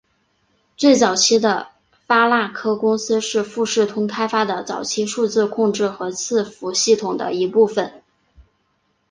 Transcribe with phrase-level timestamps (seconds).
[0.75, 1.67] 最早期的
[2.07, 8.01] 发那科公司是富士通开发的早期数字控制和伺服系统的一部分。